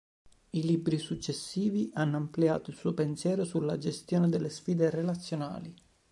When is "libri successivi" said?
0.65-1.91